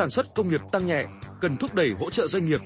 sản 0.00 0.10
xuất 0.10 0.34
công 0.34 0.48
nghiệp 0.48 0.60
tăng 0.72 0.86
nhẹ, 0.86 1.04
cần 1.40 1.56
thúc 1.56 1.74
đẩy 1.74 1.90
hỗ 2.00 2.10
trợ 2.10 2.26
doanh 2.26 2.46
nghiệp. 2.46 2.60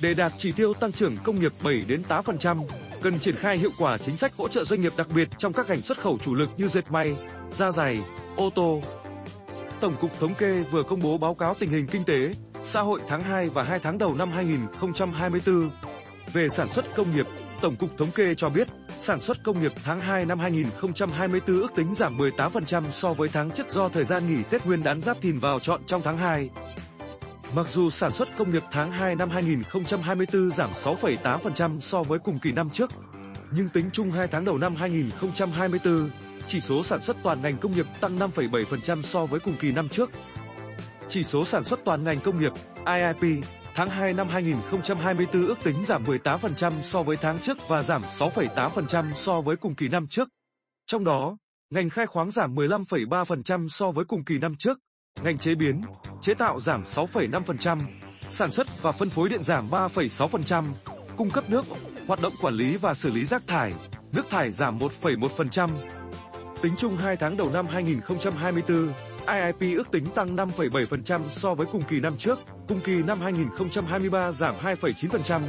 Để 0.00 0.14
đạt 0.14 0.32
chỉ 0.36 0.52
tiêu 0.52 0.74
tăng 0.74 0.92
trưởng 0.92 1.16
công 1.24 1.38
nghiệp 1.38 1.52
7 1.64 1.82
đến 1.88 2.02
8%, 2.08 2.64
cần 3.02 3.18
triển 3.18 3.36
khai 3.36 3.58
hiệu 3.58 3.70
quả 3.78 3.98
chính 3.98 4.16
sách 4.16 4.32
hỗ 4.36 4.48
trợ 4.48 4.64
doanh 4.64 4.80
nghiệp 4.80 4.92
đặc 4.96 5.08
biệt 5.14 5.28
trong 5.38 5.52
các 5.52 5.68
ngành 5.68 5.80
xuất 5.80 6.00
khẩu 6.00 6.18
chủ 6.18 6.34
lực 6.34 6.50
như 6.56 6.68
dệt 6.68 6.90
may, 6.90 7.16
da 7.50 7.70
giày, 7.70 8.00
ô 8.36 8.50
tô. 8.54 8.82
Tổng 9.80 9.94
cục 10.00 10.20
Thống 10.20 10.34
kê 10.34 10.62
vừa 10.70 10.82
công 10.82 11.00
bố 11.02 11.18
báo 11.18 11.34
cáo 11.34 11.54
tình 11.54 11.70
hình 11.70 11.86
kinh 11.86 12.04
tế, 12.04 12.34
xã 12.62 12.80
hội 12.80 13.00
tháng 13.08 13.20
2 13.20 13.48
và 13.48 13.62
2 13.62 13.78
tháng 13.78 13.98
đầu 13.98 14.14
năm 14.14 14.30
2024. 14.30 15.70
Về 16.32 16.48
sản 16.48 16.68
xuất 16.68 16.84
công 16.94 17.12
nghiệp, 17.14 17.26
Tổng 17.60 17.76
cục 17.76 17.98
Thống 17.98 18.10
kê 18.10 18.34
cho 18.34 18.48
biết, 18.48 18.68
sản 19.04 19.20
xuất 19.20 19.42
công 19.42 19.60
nghiệp 19.60 19.72
tháng 19.84 20.00
2 20.00 20.26
năm 20.26 20.38
2024 20.38 21.60
ước 21.60 21.74
tính 21.76 21.94
giảm 21.94 22.18
18% 22.18 22.90
so 22.90 23.12
với 23.12 23.28
tháng 23.28 23.50
trước 23.50 23.68
do 23.68 23.88
thời 23.88 24.04
gian 24.04 24.26
nghỉ 24.28 24.42
Tết 24.50 24.66
Nguyên 24.66 24.82
đán 24.82 25.00
Giáp 25.00 25.20
Thìn 25.20 25.38
vào 25.38 25.60
chọn 25.60 25.80
trong 25.86 26.02
tháng 26.04 26.16
2. 26.16 26.50
Mặc 27.54 27.66
dù 27.68 27.90
sản 27.90 28.12
xuất 28.12 28.28
công 28.36 28.50
nghiệp 28.50 28.62
tháng 28.70 28.92
2 28.92 29.16
năm 29.16 29.30
2024 29.30 30.50
giảm 30.50 30.70
6,8% 30.72 31.80
so 31.80 32.02
với 32.02 32.18
cùng 32.18 32.38
kỳ 32.38 32.52
năm 32.52 32.70
trước, 32.70 32.90
nhưng 33.50 33.68
tính 33.68 33.90
chung 33.92 34.10
2 34.10 34.26
tháng 34.26 34.44
đầu 34.44 34.58
năm 34.58 34.74
2024, 34.74 36.10
chỉ 36.46 36.60
số 36.60 36.82
sản 36.82 37.00
xuất 37.00 37.16
toàn 37.22 37.42
ngành 37.42 37.56
công 37.56 37.72
nghiệp 37.74 37.86
tăng 38.00 38.18
5,7% 38.18 39.02
so 39.02 39.26
với 39.26 39.40
cùng 39.40 39.56
kỳ 39.56 39.72
năm 39.72 39.88
trước. 39.88 40.10
Chỉ 41.08 41.24
số 41.24 41.44
sản 41.44 41.64
xuất 41.64 41.80
toàn 41.84 42.04
ngành 42.04 42.20
công 42.20 42.38
nghiệp 42.38 42.52
IIP 42.86 43.44
tháng 43.74 43.90
2 43.90 44.12
năm 44.12 44.28
2024 44.28 45.46
ước 45.46 45.58
tính 45.64 45.84
giảm 45.84 46.04
18% 46.04 46.72
so 46.82 47.02
với 47.02 47.16
tháng 47.16 47.38
trước 47.38 47.58
và 47.68 47.82
giảm 47.82 48.02
6,8% 48.02 49.04
so 49.14 49.40
với 49.40 49.56
cùng 49.56 49.74
kỳ 49.74 49.88
năm 49.88 50.06
trước. 50.06 50.28
Trong 50.86 51.04
đó, 51.04 51.36
ngành 51.70 51.90
khai 51.90 52.06
khoáng 52.06 52.30
giảm 52.30 52.54
15,3% 52.54 53.68
so 53.68 53.90
với 53.90 54.04
cùng 54.04 54.24
kỳ 54.24 54.38
năm 54.38 54.54
trước, 54.58 54.78
ngành 55.22 55.38
chế 55.38 55.54
biến, 55.54 55.82
chế 56.20 56.34
tạo 56.34 56.60
giảm 56.60 56.82
6,5%, 56.82 57.80
sản 58.30 58.50
xuất 58.50 58.82
và 58.82 58.92
phân 58.92 59.10
phối 59.10 59.28
điện 59.28 59.42
giảm 59.42 59.68
3,6%, 59.70 60.64
cung 61.16 61.30
cấp 61.30 61.50
nước, 61.50 61.64
hoạt 62.06 62.22
động 62.22 62.32
quản 62.40 62.54
lý 62.54 62.76
và 62.76 62.94
xử 62.94 63.10
lý 63.10 63.24
rác 63.24 63.46
thải, 63.46 63.74
nước 64.12 64.30
thải 64.30 64.50
giảm 64.50 64.78
1,1%. 64.78 65.68
Tính 66.62 66.74
chung 66.78 66.96
2 66.96 67.16
tháng 67.16 67.36
đầu 67.36 67.50
năm 67.50 67.66
2024, 67.66 68.88
IIP 69.26 69.76
ước 69.76 69.90
tính 69.90 70.06
tăng 70.14 70.36
5,7% 70.36 71.20
so 71.30 71.54
với 71.54 71.66
cùng 71.72 71.82
kỳ 71.82 72.00
năm 72.00 72.16
trước, 72.18 72.38
cùng 72.68 72.80
kỳ 72.80 73.02
năm 73.02 73.20
2023 73.20 74.32
giảm 74.32 74.54
2,9%. 74.62 75.40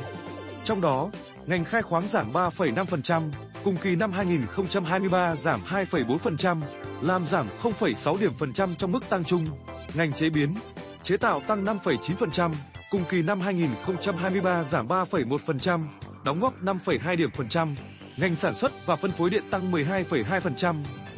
Trong 0.63 0.81
đó, 0.81 1.09
ngành 1.45 1.63
khai 1.63 1.81
khoáng 1.81 2.07
giảm 2.07 2.33
3,5%, 2.33 3.21
cùng 3.63 3.77
kỳ 3.77 3.95
năm 3.95 4.11
2023 4.11 5.35
giảm 5.35 5.61
2,4%, 5.69 6.61
làm 7.01 7.25
giảm 7.25 7.47
0,6 7.61 8.19
điểm 8.19 8.33
phần 8.33 8.53
trăm 8.53 8.75
trong 8.75 8.91
mức 8.91 9.09
tăng 9.09 9.23
chung. 9.23 9.47
Ngành 9.93 10.13
chế 10.13 10.29
biến, 10.29 10.55
chế 11.03 11.17
tạo 11.17 11.41
tăng 11.47 11.63
5,9%, 11.63 12.51
cùng 12.91 13.03
kỳ 13.09 13.21
năm 13.21 13.39
2023 13.39 14.63
giảm 14.63 14.87
3,1%, 14.87 15.81
đóng 16.25 16.39
góp 16.39 16.63
5,2 16.63 17.15
điểm 17.15 17.29
phần 17.31 17.49
trăm. 17.49 17.75
Ngành 18.17 18.35
sản 18.35 18.53
xuất 18.53 18.85
và 18.85 18.95
phân 18.95 19.11
phối 19.11 19.29
điện 19.29 19.43
tăng 19.49 19.71
12,2%, 19.71 20.75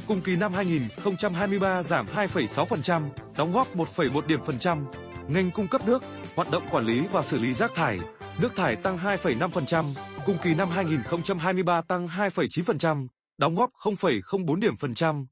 cùng 0.08 0.22
kỳ 0.22 0.36
năm 0.36 0.54
2023 0.54 1.84
giảm 1.84 2.08
2,6%, 2.16 3.10
đóng 3.38 3.52
góp 3.52 3.76
1,1 3.76 4.28
điểm 4.28 4.40
phần 4.46 4.60
trăm. 4.60 4.86
Ngành 5.28 5.52
cung 5.52 5.68
cấp 5.68 5.82
nước, 5.88 6.04
hoạt 6.36 6.52
động 6.52 6.64
quản 6.72 6.86
lý 6.86 7.08
và 7.12 7.24
xử 7.24 7.40
lý 7.40 7.54
rác 7.54 7.76
thải, 7.76 8.00
nước 8.42 8.56
thải 8.56 8.76
tăng 8.76 8.98
2,5%, 8.98 9.94
cùng 10.26 10.38
kỳ 10.44 10.56
năm 10.56 10.70
2023 10.70 11.82
tăng 11.82 12.08
2,9%, 12.08 13.08
đóng 13.38 13.56
góp 13.56 13.70
0,04 13.84 14.56
điểm 14.60 14.78
phần 14.78 14.96
trăm. 14.96 15.28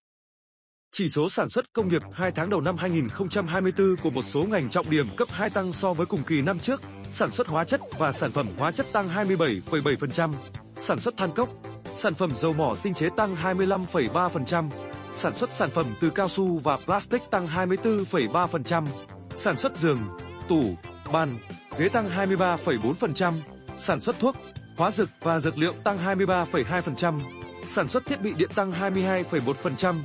Chỉ 0.92 1.10
số 1.10 1.30
sản 1.30 1.50
xuất 1.50 1.74
công 1.74 1.88
nghiệp 1.88 2.02
2 2.14 2.32
tháng 2.32 2.50
đầu 2.50 2.62
năm 2.62 2.78
2024 2.78 3.96
của 4.04 4.10
một 4.10 4.24
số 4.24 4.44
ngành 4.44 4.70
trọng 4.70 4.90
điểm 4.90 5.16
cấp 5.16 5.28
2 5.32 5.50
tăng 5.50 5.74
so 5.74 5.94
với 5.94 6.06
cùng 6.06 6.24
kỳ 6.28 6.42
năm 6.42 6.60
trước, 6.60 6.82
sản 7.10 7.32
xuất 7.32 7.48
hóa 7.48 7.64
chất 7.64 7.82
và 7.98 8.12
sản 8.12 8.32
phẩm 8.32 8.48
hóa 8.58 8.72
chất 8.72 8.86
tăng 8.92 9.10
27,7%, 9.10 10.34
sản 10.80 11.00
xuất 11.00 11.18
than 11.18 11.32
cốc, 11.32 11.50
sản 11.96 12.16
phẩm 12.16 12.32
dầu 12.36 12.54
mỏ 12.54 12.74
tinh 12.84 12.94
chế 12.94 13.10
tăng 13.18 13.36
25,3%, 13.44 14.70
sản 15.14 15.36
xuất 15.36 15.50
sản 15.52 15.70
phẩm 15.70 15.86
từ 16.02 16.10
cao 16.10 16.28
su 16.28 16.60
và 16.64 16.78
plastic 16.78 17.22
tăng 17.32 17.48
24,3%, 17.48 18.86
sản 19.36 19.58
xuất 19.58 19.78
giường, 19.78 20.00
tủ, 20.50 20.64
bàn, 21.14 21.38
ghế 21.78 21.90
tăng 21.90 22.10
23,4%, 22.10 23.34
sản 23.80 24.00
xuất 24.00 24.20
thuốc, 24.20 24.36
hóa 24.78 24.92
dược 24.92 25.10
và 25.22 25.40
dược 25.40 25.58
liệu 25.58 25.74
tăng 25.84 25.98
23,2%, 25.98 27.20
sản 27.68 27.88
xuất 27.88 28.06
thiết 28.06 28.22
bị 28.22 28.34
điện 28.38 28.50
tăng 28.56 28.72
22,1%, 28.72 29.96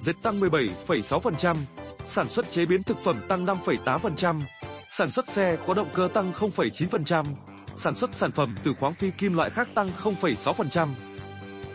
dệt 0.00 0.16
tăng 0.22 0.40
17,6%, 0.40 1.56
sản 2.06 2.28
xuất 2.28 2.50
chế 2.50 2.64
biến 2.66 2.82
thực 2.82 2.98
phẩm 3.04 3.20
tăng 3.28 3.46
5,8%, 3.46 4.40
sản 4.90 5.10
xuất 5.10 5.28
xe 5.28 5.56
có 5.66 5.74
động 5.74 5.88
cơ 5.94 6.08
tăng 6.14 6.32
0,9%, 6.32 7.24
sản 7.80 7.94
xuất 7.94 8.14
sản 8.14 8.32
phẩm 8.32 8.54
từ 8.64 8.74
khoáng 8.74 8.94
phi 8.94 9.10
kim 9.10 9.34
loại 9.34 9.50
khác 9.50 9.68
tăng 9.74 9.88
0,6%. 10.02 10.88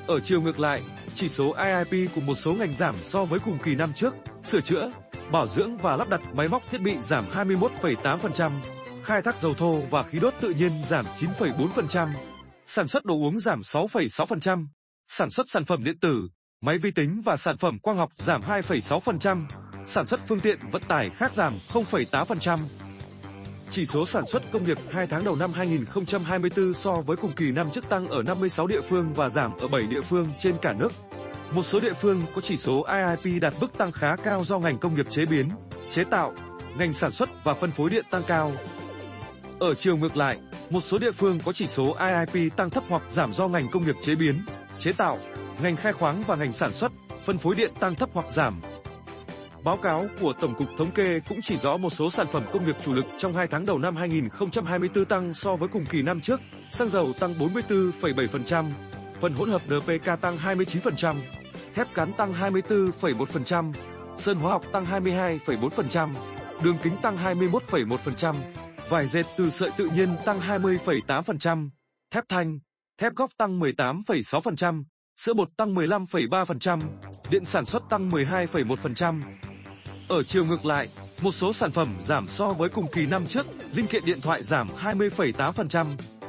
Ở 0.07 0.19
chiều 0.19 0.41
ngược 0.41 0.59
lại, 0.59 0.81
chỉ 1.13 1.29
số 1.29 1.53
IIP 1.53 2.15
của 2.15 2.21
một 2.21 2.35
số 2.35 2.53
ngành 2.53 2.73
giảm 2.73 2.95
so 3.03 3.25
với 3.25 3.39
cùng 3.39 3.57
kỳ 3.63 3.75
năm 3.75 3.93
trước, 3.93 4.15
sửa 4.43 4.61
chữa, 4.61 4.91
bảo 5.31 5.47
dưỡng 5.47 5.77
và 5.77 5.95
lắp 5.95 6.09
đặt 6.09 6.21
máy 6.33 6.47
móc 6.47 6.63
thiết 6.71 6.81
bị 6.81 6.97
giảm 7.01 7.25
21,8%, 7.31 8.51
khai 9.03 9.21
thác 9.21 9.39
dầu 9.39 9.53
thô 9.53 9.81
và 9.89 10.03
khí 10.03 10.19
đốt 10.19 10.33
tự 10.41 10.49
nhiên 10.49 10.81
giảm 10.83 11.05
9,4%, 11.19 12.07
sản 12.65 12.87
xuất 12.87 13.05
đồ 13.05 13.13
uống 13.13 13.39
giảm 13.39 13.61
6,6%, 13.61 14.67
sản 15.07 15.29
xuất 15.29 15.49
sản 15.49 15.65
phẩm 15.65 15.83
điện 15.83 15.99
tử, 15.99 16.29
máy 16.61 16.77
vi 16.77 16.91
tính 16.91 17.21
và 17.25 17.37
sản 17.37 17.57
phẩm 17.57 17.79
quang 17.79 17.97
học 17.97 18.09
giảm 18.15 18.41
2,6%, 18.41 19.41
sản 19.85 20.05
xuất 20.05 20.19
phương 20.27 20.39
tiện 20.39 20.59
vận 20.71 20.81
tải 20.87 21.09
khác 21.09 21.33
giảm 21.33 21.59
0,8%. 21.73 22.84
Chỉ 23.69 23.85
số 23.85 24.05
sản 24.05 24.25
xuất 24.25 24.43
công 24.51 24.65
nghiệp 24.65 24.77
2 24.89 25.07
tháng 25.07 25.23
đầu 25.23 25.35
năm 25.35 25.51
2024 25.53 26.73
so 26.73 26.93
với 26.93 27.17
cùng 27.17 27.31
kỳ 27.31 27.51
năm 27.51 27.69
trước 27.71 27.89
tăng 27.89 28.07
ở 28.07 28.23
56 28.23 28.67
địa 28.67 28.81
phương 28.81 29.13
và 29.13 29.29
giảm 29.29 29.57
ở 29.57 29.67
7 29.67 29.83
địa 29.83 30.01
phương 30.01 30.29
trên 30.39 30.57
cả 30.61 30.73
nước. 30.73 30.89
Một 31.51 31.61
số 31.63 31.79
địa 31.79 31.93
phương 31.93 32.21
có 32.35 32.41
chỉ 32.41 32.57
số 32.57 32.85
IIP 33.23 33.41
đạt 33.41 33.53
mức 33.61 33.77
tăng 33.77 33.91
khá 33.91 34.15
cao 34.15 34.43
do 34.43 34.59
ngành 34.59 34.77
công 34.77 34.95
nghiệp 34.95 35.05
chế 35.09 35.25
biến, 35.25 35.49
chế 35.89 36.03
tạo, 36.03 36.33
ngành 36.77 36.93
sản 36.93 37.11
xuất 37.11 37.29
và 37.43 37.53
phân 37.53 37.71
phối 37.71 37.89
điện 37.89 38.05
tăng 38.09 38.23
cao. 38.27 38.51
Ở 39.59 39.73
chiều 39.73 39.97
ngược 39.97 40.17
lại, 40.17 40.37
một 40.69 40.81
số 40.81 40.97
địa 40.97 41.11
phương 41.11 41.39
có 41.45 41.53
chỉ 41.53 41.67
số 41.67 41.95
IIP 41.99 42.55
tăng 42.55 42.69
thấp 42.69 42.83
hoặc 42.89 43.03
giảm 43.09 43.33
do 43.33 43.47
ngành 43.47 43.69
công 43.71 43.85
nghiệp 43.85 43.95
chế 44.01 44.15
biến, 44.15 44.41
chế 44.77 44.91
tạo, 44.93 45.17
ngành 45.61 45.75
khai 45.75 45.93
khoáng 45.93 46.23
và 46.27 46.35
ngành 46.35 46.53
sản 46.53 46.73
xuất, 46.73 46.91
phân 47.25 47.37
phối 47.37 47.55
điện 47.55 47.71
tăng 47.79 47.95
thấp 47.95 48.09
hoặc 48.13 48.25
giảm. 48.31 48.61
Báo 49.65 49.77
cáo 49.77 50.07
của 50.21 50.33
Tổng 50.33 50.55
cục 50.55 50.67
Thống 50.77 50.91
kê 50.91 51.19
cũng 51.29 51.41
chỉ 51.41 51.57
rõ 51.57 51.77
một 51.77 51.89
số 51.89 52.09
sản 52.09 52.27
phẩm 52.27 52.43
công 52.53 52.65
nghiệp 52.65 52.75
chủ 52.83 52.93
lực 52.93 53.05
trong 53.17 53.33
2 53.33 53.47
tháng 53.47 53.65
đầu 53.65 53.77
năm 53.77 53.95
2024 53.95 55.05
tăng 55.05 55.33
so 55.33 55.55
với 55.55 55.69
cùng 55.69 55.85
kỳ 55.85 56.01
năm 56.01 56.19
trước, 56.19 56.41
xăng 56.71 56.89
dầu 56.89 57.13
tăng 57.19 57.33
44,7%, 57.33 58.65
phần 59.21 59.33
hỗn 59.33 59.49
hợp 59.49 59.61
NPK 59.67 60.21
tăng 60.21 60.37
29%, 60.37 61.15
thép 61.73 61.93
cán 61.93 62.13
tăng 62.13 62.33
24,1%, 62.33 63.73
sơn 64.17 64.37
hóa 64.37 64.51
học 64.51 64.63
tăng 64.71 64.85
22,4%, 64.85 66.09
đường 66.63 66.77
kính 66.83 66.93
tăng 67.01 67.17
21,1%, 67.17 68.35
vải 68.89 69.07
dệt 69.07 69.25
từ 69.37 69.49
sợi 69.49 69.69
tự 69.77 69.89
nhiên 69.95 70.09
tăng 70.25 70.39
20,8%, 70.39 71.69
thép 72.11 72.23
thanh, 72.29 72.59
thép 72.97 73.15
góc 73.15 73.31
tăng 73.37 73.59
18,6%, 73.59 74.83
sữa 75.17 75.33
bột 75.33 75.49
tăng 75.57 75.75
15,3%, 75.75 76.79
điện 77.29 77.45
sản 77.45 77.65
xuất 77.65 77.83
tăng 77.89 78.09
12,1%. 78.09 79.21
Ở 80.07 80.23
chiều 80.23 80.45
ngược 80.45 80.65
lại, 80.65 80.87
một 81.21 81.31
số 81.31 81.53
sản 81.53 81.71
phẩm 81.71 81.93
giảm 82.01 82.27
so 82.27 82.53
với 82.53 82.69
cùng 82.69 82.87
kỳ 82.87 83.05
năm 83.05 83.27
trước, 83.27 83.45
linh 83.73 83.87
kiện 83.87 84.05
điện 84.05 84.21
thoại 84.21 84.43
giảm 84.43 84.69
20,8%, 84.81 85.85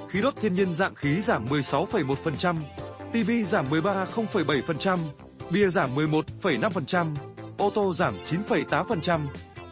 khí 0.09 0.21
đốt 0.21 0.35
thiên 0.41 0.55
nhiên 0.55 0.75
dạng 0.75 0.95
khí 0.95 1.21
giảm 1.21 1.45
16,1%, 1.45 2.57
TV 3.13 3.31
giảm 3.47 3.71
13,7%, 3.71 4.99
bia 5.51 5.69
giảm 5.69 5.95
11,5%, 5.97 7.15
ô 7.59 7.71
tô 7.75 7.95
giảm 7.95 8.15
9,8%, 8.49 9.21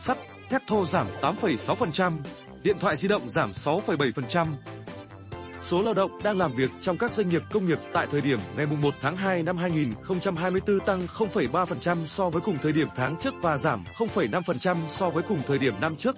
sắt, 0.01 0.19
thép 0.51 0.63
thô 0.67 0.85
giảm 0.87 1.07
8,6%, 1.21 2.13
điện 2.63 2.77
thoại 2.81 2.97
di 2.97 3.09
động 3.09 3.31
giảm 3.31 3.53
6,7%. 3.53 4.47
Số 5.65 5.83
lao 5.83 5.95
động 5.95 6.23
đang 6.23 6.39
làm 6.39 6.53
việc 6.53 6.71
trong 6.81 6.99
các 6.99 7.13
doanh 7.13 7.29
nghiệp 7.29 7.43
công 7.53 7.67
nghiệp 7.67 7.79
tại 7.93 8.07
thời 8.11 8.21
điểm 8.21 8.39
ngày 8.57 8.67
1 8.83 8.95
tháng 9.01 9.17
2 9.17 9.43
năm 9.43 9.57
2024 9.57 10.81
tăng 10.81 11.07
0,3% 11.07 12.07
so 12.07 12.31
với 12.31 12.43
cùng 12.45 12.59
thời 12.63 12.73
điểm 12.73 12.89
tháng 12.97 13.17
trước 13.17 13.35
và 13.43 13.57
giảm 13.57 13.85
0,5% 13.97 14.77
so 14.89 15.11
với 15.11 15.23
cùng 15.23 15.39
thời 15.47 15.59
điểm 15.59 15.75
năm 15.81 15.97
trước. 15.97 16.17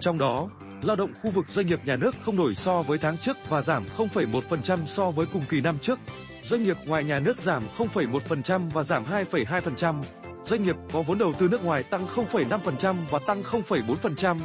Trong 0.00 0.18
đó, 0.18 0.48
lao 0.82 0.96
động 0.96 1.10
khu 1.22 1.30
vực 1.30 1.48
doanh 1.48 1.66
nghiệp 1.66 1.80
nhà 1.84 1.96
nước 1.96 2.14
không 2.22 2.36
đổi 2.36 2.54
so 2.54 2.82
với 2.82 2.98
tháng 2.98 3.18
trước 3.18 3.36
và 3.48 3.60
giảm 3.60 3.82
0,1% 3.96 4.78
so 4.86 5.10
với 5.10 5.26
cùng 5.32 5.42
kỳ 5.48 5.60
năm 5.60 5.78
trước. 5.80 5.98
Doanh 6.42 6.62
nghiệp 6.62 6.76
ngoài 6.86 7.04
nhà 7.04 7.18
nước 7.18 7.38
giảm 7.38 7.62
0,1% 7.78 8.70
và 8.70 8.82
giảm 8.82 9.04
2,2%. 9.04 10.02
Doanh 10.44 10.62
nghiệp 10.62 10.76
có 10.92 11.02
vốn 11.02 11.18
đầu 11.18 11.32
tư 11.38 11.48
nước 11.48 11.64
ngoài 11.64 11.82
tăng 11.82 12.06
0,5% 12.06 12.94
và 13.10 13.18
tăng 13.18 13.42
0,4%. 13.42 14.38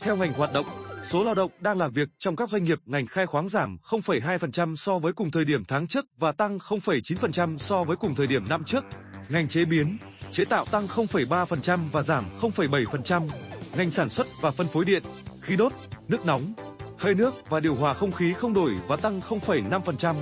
Theo 0.00 0.16
ngành 0.16 0.32
hoạt 0.32 0.52
động, 0.52 0.66
số 1.02 1.24
lao 1.24 1.34
động 1.34 1.50
đang 1.60 1.78
làm 1.78 1.92
việc 1.92 2.08
trong 2.18 2.36
các 2.36 2.48
doanh 2.48 2.64
nghiệp 2.64 2.78
ngành 2.86 3.06
khai 3.06 3.26
khoáng 3.26 3.48
giảm 3.48 3.76
0,2% 3.82 4.76
so 4.76 4.98
với 4.98 5.12
cùng 5.12 5.30
thời 5.30 5.44
điểm 5.44 5.64
tháng 5.64 5.86
trước 5.86 6.06
và 6.18 6.32
tăng 6.32 6.58
0,9% 6.58 7.58
so 7.58 7.84
với 7.84 7.96
cùng 7.96 8.14
thời 8.14 8.26
điểm 8.26 8.48
năm 8.48 8.64
trước. 8.64 8.84
Ngành 9.28 9.48
chế 9.48 9.64
biến, 9.64 9.98
chế 10.30 10.44
tạo 10.44 10.64
tăng 10.64 10.86
0,3% 10.86 11.78
và 11.92 12.02
giảm 12.02 12.24
0,7%. 12.40 13.28
ngành 13.76 13.90
sản 13.90 14.08
xuất 14.08 14.26
và 14.40 14.50
phân 14.50 14.66
phối 14.66 14.84
điện, 14.84 15.02
khí 15.40 15.56
đốt, 15.56 15.72
nước 16.08 16.26
nóng, 16.26 16.52
hơi 16.98 17.14
nước 17.14 17.34
và 17.50 17.60
điều 17.60 17.74
hòa 17.74 17.94
không 17.94 18.12
khí 18.12 18.32
không 18.32 18.54
đổi 18.54 18.72
và 18.88 18.96
tăng 18.96 19.20
0,5%. 19.20 20.14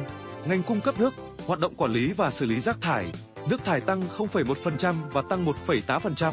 Ngành 0.49 0.63
cung 0.63 0.81
cấp 0.81 0.95
nước, 0.99 1.15
hoạt 1.47 1.61
động 1.61 1.75
quản 1.75 1.93
lý 1.93 2.13
và 2.13 2.31
xử 2.31 2.47
lý 2.47 2.61
rác 2.61 2.81
thải, 2.81 3.13
nước 3.51 3.65
thải 3.65 3.81
tăng 3.81 4.03
0,1% 4.17 4.95
và 5.13 5.23
tăng 5.23 5.47
1,8%. 5.47 6.33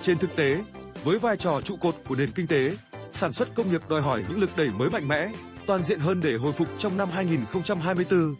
Trên 0.00 0.18
thực 0.18 0.36
tế, 0.36 0.64
với 1.04 1.18
vai 1.18 1.36
trò 1.36 1.60
trụ 1.60 1.76
cột 1.76 1.94
của 2.08 2.14
nền 2.16 2.30
kinh 2.30 2.46
tế, 2.46 2.72
sản 3.14 3.32
xuất 3.32 3.54
công 3.54 3.70
nghiệp 3.70 3.82
đòi 3.88 4.02
hỏi 4.02 4.24
những 4.28 4.40
lực 4.40 4.50
đẩy 4.56 4.70
mới 4.70 4.90
mạnh 4.90 5.08
mẽ, 5.08 5.32
toàn 5.66 5.82
diện 5.82 6.00
hơn 6.00 6.20
để 6.20 6.36
hồi 6.36 6.52
phục 6.52 6.68
trong 6.78 6.96
năm 6.96 7.08
2024. 7.12 8.34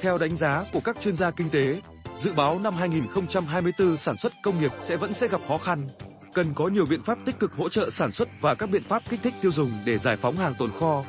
Theo 0.00 0.18
đánh 0.18 0.36
giá 0.36 0.64
của 0.72 0.80
các 0.80 1.00
chuyên 1.00 1.16
gia 1.16 1.30
kinh 1.30 1.50
tế, 1.50 1.80
dự 2.18 2.32
báo 2.32 2.58
năm 2.58 2.76
2024 2.76 3.96
sản 3.96 4.16
xuất 4.16 4.32
công 4.42 4.60
nghiệp 4.60 4.70
sẽ 4.82 4.96
vẫn 4.96 5.14
sẽ 5.14 5.28
gặp 5.28 5.40
khó 5.48 5.58
khăn, 5.58 5.88
cần 6.34 6.54
có 6.54 6.68
nhiều 6.68 6.86
biện 6.86 7.02
pháp 7.02 7.18
tích 7.24 7.38
cực 7.38 7.52
hỗ 7.52 7.68
trợ 7.68 7.90
sản 7.90 8.12
xuất 8.12 8.28
và 8.40 8.54
các 8.54 8.70
biện 8.70 8.82
pháp 8.82 9.02
kích 9.10 9.20
thích 9.22 9.34
tiêu 9.40 9.50
dùng 9.50 9.72
để 9.84 9.98
giải 9.98 10.16
phóng 10.16 10.36
hàng 10.36 10.54
tồn 10.58 10.70
kho. 10.80 11.04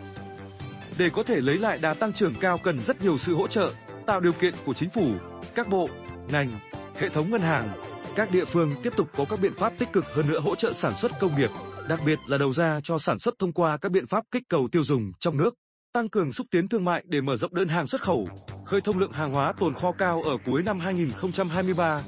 Để 0.97 1.09
có 1.09 1.23
thể 1.23 1.41
lấy 1.41 1.57
lại 1.57 1.77
đà 1.81 1.93
tăng 1.93 2.13
trưởng 2.13 2.35
cao 2.39 2.57
cần 2.57 2.79
rất 2.79 3.01
nhiều 3.01 3.17
sự 3.17 3.35
hỗ 3.35 3.47
trợ, 3.47 3.71
tạo 4.05 4.19
điều 4.19 4.33
kiện 4.33 4.53
của 4.65 4.73
chính 4.73 4.89
phủ, 4.89 5.11
các 5.55 5.67
bộ, 5.67 5.89
ngành, 6.31 6.59
hệ 6.99 7.09
thống 7.09 7.29
ngân 7.29 7.41
hàng, 7.41 7.69
các 8.15 8.31
địa 8.31 8.45
phương 8.45 8.75
tiếp 8.83 8.93
tục 8.95 9.07
có 9.17 9.25
các 9.25 9.39
biện 9.41 9.53
pháp 9.57 9.73
tích 9.77 9.93
cực 9.93 10.05
hơn 10.05 10.27
nữa 10.27 10.39
hỗ 10.39 10.55
trợ 10.55 10.73
sản 10.73 10.97
xuất 10.97 11.11
công 11.19 11.37
nghiệp, 11.37 11.49
đặc 11.87 11.99
biệt 12.05 12.19
là 12.27 12.37
đầu 12.37 12.53
ra 12.53 12.79
cho 12.83 12.99
sản 12.99 13.19
xuất 13.19 13.39
thông 13.39 13.53
qua 13.53 13.77
các 13.77 13.91
biện 13.91 14.07
pháp 14.07 14.23
kích 14.31 14.43
cầu 14.49 14.67
tiêu 14.71 14.83
dùng 14.83 15.11
trong 15.19 15.37
nước, 15.37 15.55
tăng 15.93 16.09
cường 16.09 16.31
xúc 16.31 16.47
tiến 16.51 16.67
thương 16.67 16.85
mại 16.85 17.03
để 17.07 17.21
mở 17.21 17.35
rộng 17.35 17.55
đơn 17.55 17.67
hàng 17.67 17.87
xuất 17.87 18.01
khẩu, 18.01 18.27
khơi 18.65 18.81
thông 18.81 18.99
lượng 18.99 19.11
hàng 19.11 19.33
hóa 19.33 19.53
tồn 19.59 19.73
kho 19.73 19.91
cao 19.91 20.21
ở 20.21 20.37
cuối 20.45 20.63
năm 20.63 20.79
2023. 20.79 22.03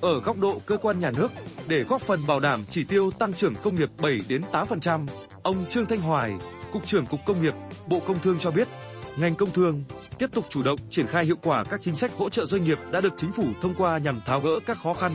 Ở 0.00 0.20
góc 0.20 0.36
độ 0.40 0.62
cơ 0.66 0.76
quan 0.76 1.00
nhà 1.00 1.10
nước, 1.10 1.28
để 1.68 1.82
góp 1.82 2.00
phần 2.00 2.26
bảo 2.26 2.40
đảm 2.40 2.64
chỉ 2.70 2.84
tiêu 2.84 3.10
tăng 3.10 3.32
trưởng 3.32 3.54
công 3.62 3.74
nghiệp 3.74 3.88
7 4.02 4.20
đến 4.28 4.42
8%, 4.52 5.06
ông 5.42 5.64
Trương 5.70 5.86
Thanh 5.86 6.00
Hoài, 6.00 6.34
Cục 6.72 6.86
trưởng 6.86 7.06
Cục 7.06 7.20
Công 7.26 7.42
nghiệp, 7.42 7.54
Bộ 7.86 8.00
Công 8.00 8.20
Thương 8.20 8.38
cho 8.38 8.50
biết, 8.50 8.68
ngành 9.16 9.34
công 9.34 9.50
thương 9.50 9.82
tiếp 10.18 10.30
tục 10.32 10.46
chủ 10.48 10.62
động 10.62 10.78
triển 10.90 11.06
khai 11.06 11.24
hiệu 11.24 11.36
quả 11.42 11.64
các 11.64 11.80
chính 11.80 11.96
sách 11.96 12.12
hỗ 12.12 12.30
trợ 12.30 12.44
doanh 12.44 12.64
nghiệp 12.64 12.78
đã 12.90 13.00
được 13.00 13.14
chính 13.16 13.32
phủ 13.32 13.44
thông 13.60 13.74
qua 13.74 13.98
nhằm 13.98 14.20
tháo 14.26 14.40
gỡ 14.40 14.60
các 14.66 14.78
khó 14.78 14.94
khăn, 14.94 15.12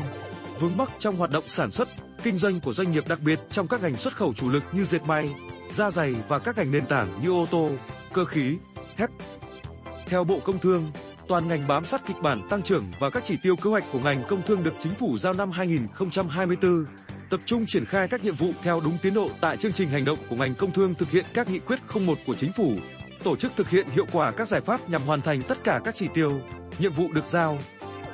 vướng 0.59 0.77
mắc 0.77 0.91
trong 0.99 1.15
hoạt 1.15 1.31
động 1.31 1.43
sản 1.47 1.71
xuất, 1.71 1.89
kinh 2.23 2.37
doanh 2.37 2.59
của 2.59 2.73
doanh 2.73 2.91
nghiệp 2.91 3.03
đặc 3.07 3.19
biệt 3.21 3.39
trong 3.51 3.67
các 3.67 3.81
ngành 3.81 3.95
xuất 3.95 4.15
khẩu 4.15 4.33
chủ 4.33 4.49
lực 4.49 4.63
như 4.71 4.83
dệt 4.83 5.03
may, 5.03 5.29
da 5.71 5.91
giày 5.91 6.15
và 6.27 6.39
các 6.39 6.57
ngành 6.57 6.71
nền 6.71 6.85
tảng 6.85 7.19
như 7.23 7.29
ô 7.31 7.47
tô, 7.51 7.69
cơ 8.13 8.25
khí, 8.25 8.57
thép. 8.97 9.09
Theo 10.05 10.23
Bộ 10.23 10.39
Công 10.39 10.59
Thương, 10.59 10.91
toàn 11.27 11.47
ngành 11.47 11.67
bám 11.67 11.83
sát 11.83 12.01
kịch 12.07 12.17
bản 12.21 12.41
tăng 12.49 12.61
trưởng 12.61 12.85
và 12.99 13.09
các 13.09 13.23
chỉ 13.25 13.37
tiêu 13.43 13.55
kế 13.55 13.69
hoạch 13.69 13.83
của 13.91 13.99
ngành 13.99 14.23
công 14.27 14.41
thương 14.41 14.63
được 14.63 14.73
chính 14.79 14.93
phủ 14.93 15.17
giao 15.17 15.33
năm 15.33 15.51
2024, 15.51 16.85
tập 17.29 17.39
trung 17.45 17.65
triển 17.67 17.85
khai 17.85 18.07
các 18.07 18.23
nhiệm 18.23 18.35
vụ 18.35 18.51
theo 18.63 18.81
đúng 18.85 18.97
tiến 19.01 19.13
độ 19.13 19.29
tại 19.41 19.57
chương 19.57 19.73
trình 19.73 19.89
hành 19.89 20.05
động 20.05 20.17
của 20.29 20.35
ngành 20.35 20.55
công 20.55 20.71
thương 20.71 20.93
thực 20.93 21.11
hiện 21.11 21.25
các 21.33 21.49
nghị 21.49 21.59
quyết 21.59 21.79
01 22.05 22.17
của 22.27 22.35
chính 22.35 22.51
phủ, 22.51 22.73
tổ 23.23 23.35
chức 23.35 23.51
thực 23.55 23.69
hiện 23.69 23.87
hiệu 23.89 24.05
quả 24.11 24.31
các 24.31 24.47
giải 24.47 24.61
pháp 24.61 24.89
nhằm 24.89 25.01
hoàn 25.01 25.21
thành 25.21 25.41
tất 25.41 25.63
cả 25.63 25.81
các 25.83 25.95
chỉ 25.95 26.07
tiêu, 26.13 26.41
nhiệm 26.79 26.93
vụ 26.93 27.11
được 27.13 27.25
giao, 27.25 27.57